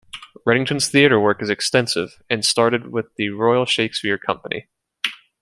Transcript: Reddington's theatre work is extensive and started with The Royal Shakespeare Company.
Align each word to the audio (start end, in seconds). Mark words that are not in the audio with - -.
Reddington's 0.47 0.87
theatre 0.89 1.19
work 1.19 1.43
is 1.43 1.51
extensive 1.51 2.23
and 2.27 2.43
started 2.43 2.91
with 2.91 3.13
The 3.17 3.29
Royal 3.29 3.67
Shakespeare 3.67 4.17
Company. 4.17 4.67